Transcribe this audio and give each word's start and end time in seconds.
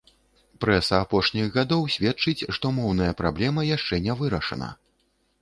Прэса 0.63 1.01
апошніх 1.03 1.45
гадоў 1.57 1.85
сведчыць, 1.97 2.47
што 2.59 2.73
моўная 2.79 3.11
праблема 3.21 3.69
яшчэ 3.77 4.03
не 4.09 4.19
вырашана. 4.25 4.73